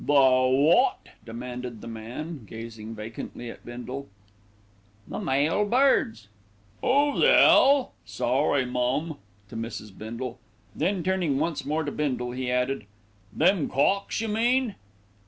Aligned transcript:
"The 0.03 0.13
wot?" 0.13 1.09
demanded 1.27 1.81
the 1.81 1.87
man, 1.87 2.45
gazing 2.47 2.95
vacantly 2.95 3.51
at 3.51 3.63
Bindle. 3.63 4.07
"The 5.07 5.19
male 5.19 5.63
birds." 5.63 6.27
"'Oo 6.83 7.19
the 7.19 7.31
'ell 7.31 7.93
sorry, 8.03 8.65
mum," 8.65 9.19
to 9.49 9.55
Mrs. 9.55 9.95
Bindle. 9.95 10.39
Then 10.75 11.03
turning 11.03 11.37
once 11.37 11.67
more 11.67 11.83
to 11.83 11.91
Bindle 11.91 12.31
he 12.31 12.49
added, 12.49 12.87
"Them 13.31 13.69
cocks, 13.69 14.19
you 14.21 14.27
mean?" 14.27 14.73